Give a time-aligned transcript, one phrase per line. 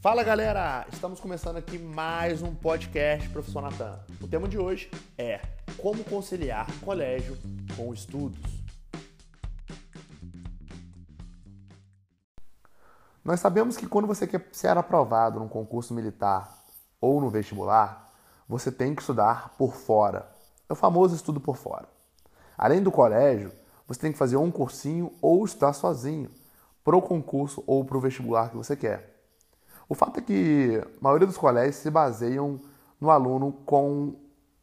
[0.00, 3.98] Fala galera, estamos começando aqui mais um podcast Professor Natan.
[4.20, 5.40] O tema de hoje é
[5.78, 7.38] como conciliar colégio
[7.76, 8.38] com estudos.
[13.24, 16.62] Nós sabemos que quando você quer ser aprovado num concurso militar
[17.00, 18.12] ou no vestibular,
[18.46, 20.28] você tem que estudar por fora.
[20.68, 21.88] É o famoso estudo por fora.
[22.58, 23.50] Além do colégio,
[23.86, 26.30] você tem que fazer um cursinho ou estudar sozinho
[26.84, 29.13] para o concurso ou para o vestibular que você quer.
[29.88, 32.60] O fato é que a maioria dos colégios se baseiam
[33.00, 34.16] no aluno com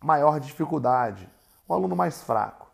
[0.03, 1.29] maior dificuldade,
[1.67, 2.69] o aluno mais fraco.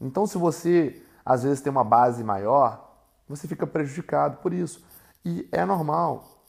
[0.00, 2.92] Então, se você às vezes tem uma base maior,
[3.28, 4.84] você fica prejudicado por isso.
[5.24, 6.44] E é normal.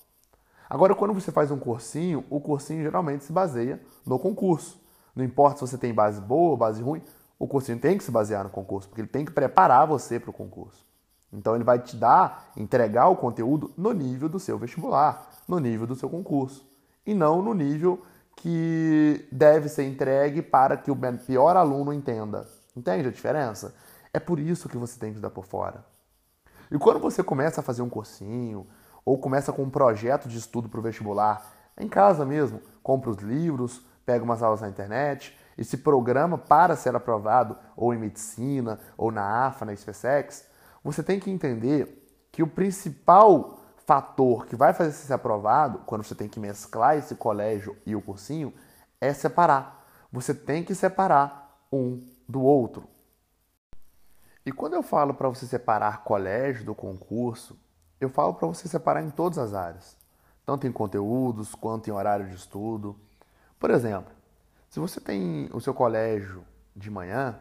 [0.69, 4.81] Agora, quando você faz um cursinho, o cursinho geralmente se baseia no concurso.
[5.15, 7.01] Não importa se você tem base boa ou base ruim,
[7.37, 10.31] o cursinho tem que se basear no concurso, porque ele tem que preparar você para
[10.31, 10.83] o concurso.
[11.33, 15.87] Então ele vai te dar, entregar o conteúdo no nível do seu vestibular, no nível
[15.87, 16.65] do seu concurso,
[17.05, 18.01] e não no nível
[18.35, 22.47] que deve ser entregue para que o pior aluno entenda.
[22.75, 23.73] Entende a diferença?
[24.13, 25.83] É por isso que você tem que estudar por fora.
[26.71, 28.67] E quando você começa a fazer um cursinho,
[29.03, 33.17] ou começa com um projeto de estudo para o vestibular, em casa mesmo, compra os
[33.17, 38.79] livros, pega umas aulas na internet e se programa para ser aprovado ou em medicina,
[38.97, 40.45] ou na AFA, na SpaceX,
[40.83, 46.03] você tem que entender que o principal fator que vai fazer você ser aprovado, quando
[46.03, 48.53] você tem que mesclar esse colégio e o cursinho,
[48.99, 49.85] é separar.
[50.11, 52.87] Você tem que separar um do outro.
[54.45, 57.57] E quando eu falo para você separar colégio do concurso,
[57.99, 59.97] eu falo para você separar em todas as áreas,
[60.45, 62.95] tanto em conteúdos quanto em horário de estudo.
[63.57, 64.11] Por exemplo,
[64.69, 66.43] se você tem o seu colégio
[66.75, 67.39] de manhã,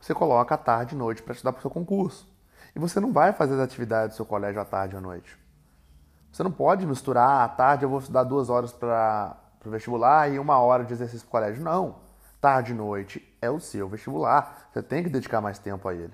[0.00, 2.26] você coloca a tarde e noite para estudar para o seu concurso.
[2.74, 5.38] E você não vai fazer as atividades do seu colégio à tarde e à noite.
[6.32, 10.38] Você não pode misturar à tarde eu vou estudar duas horas para o vestibular e
[10.38, 11.62] uma hora de exercício para o colégio.
[11.62, 11.96] Não.
[12.40, 14.68] Tarde e noite é o seu vestibular.
[14.72, 16.12] Você tem que dedicar mais tempo a ele.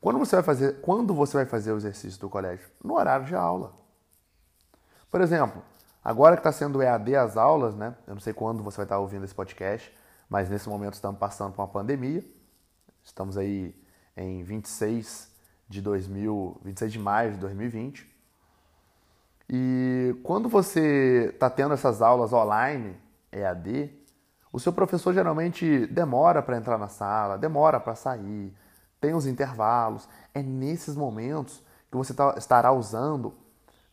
[0.00, 2.68] Quando você vai fazer, quando você vai fazer o exercício do colégio?
[2.82, 3.72] No horário de aula.
[5.10, 5.62] Por exemplo,
[6.02, 7.94] agora que está sendo EAD as aulas, né?
[8.06, 9.92] Eu não sei quando você vai estar ouvindo esse podcast,
[10.28, 12.24] mas nesse momento estamos passando por uma pandemia.
[13.02, 13.74] Estamos aí
[14.16, 15.30] em 26
[15.68, 18.14] de 2000, 26 de maio de 2020.
[19.48, 22.96] E quando você está tendo essas aulas online,
[23.30, 23.90] EAD,
[24.52, 28.54] o seu professor geralmente demora para entrar na sala, demora para sair,
[29.00, 30.08] tem os intervalos.
[30.32, 33.34] É nesses momentos que você tá, estará usando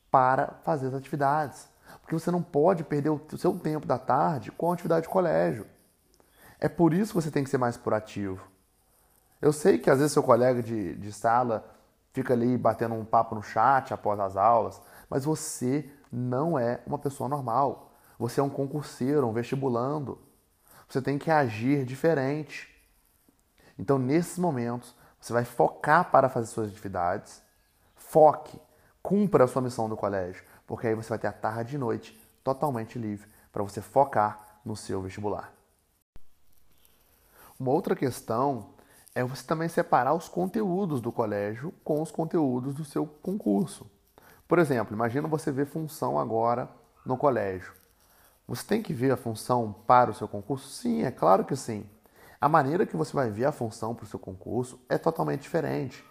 [0.09, 1.67] para fazer as atividades.
[2.01, 5.65] Porque você não pode perder o seu tempo da tarde com a atividade de colégio.
[6.59, 8.41] É por isso que você tem que ser mais proativo.
[9.41, 11.65] Eu sei que às vezes seu colega de, de sala
[12.13, 16.99] fica ali batendo um papo no chat após as aulas, mas você não é uma
[16.99, 17.91] pessoa normal.
[18.19, 20.19] Você é um concurseiro, um vestibulando.
[20.87, 22.69] Você tem que agir diferente.
[23.79, 27.41] Então, nesses momentos, você vai focar para fazer suas atividades.
[27.95, 28.61] Foque,
[29.01, 32.19] cumpra a sua missão do colégio, porque aí você vai ter a tarde e noite
[32.43, 35.51] totalmente livre para você focar no seu vestibular.
[37.59, 38.69] Uma outra questão
[39.13, 43.89] é você também separar os conteúdos do colégio com os conteúdos do seu concurso.
[44.47, 46.69] Por exemplo, imagina você ver função agora
[47.05, 47.73] no colégio.
[48.47, 50.69] Você tem que ver a função para o seu concurso?
[50.69, 51.89] Sim, é claro que sim.
[52.39, 56.03] A maneira que você vai ver a função para o seu concurso é totalmente diferente.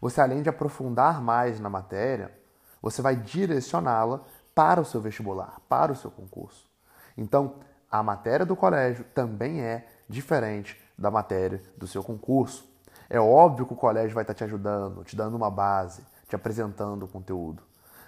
[0.00, 2.32] Você, além de aprofundar mais na matéria,
[2.80, 4.20] você vai direcioná-la
[4.54, 6.68] para o seu vestibular, para o seu concurso.
[7.16, 7.56] Então,
[7.90, 12.64] a matéria do colégio também é diferente da matéria do seu concurso.
[13.08, 17.04] É óbvio que o colégio vai estar te ajudando, te dando uma base, te apresentando
[17.04, 17.62] o conteúdo.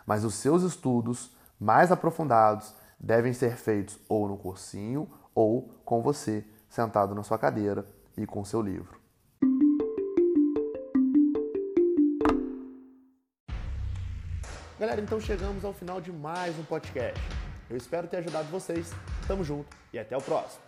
[0.06, 6.44] Mas os seus estudos mais aprofundados devem ser feitos ou no cursinho ou com você,
[6.68, 7.86] sentado na sua cadeira
[8.16, 9.04] e com seu livro.
[14.78, 17.20] Galera, então chegamos ao final de mais um podcast.
[17.70, 18.92] Eu espero ter ajudado vocês.
[19.26, 20.62] Tamo junto e até o próximo.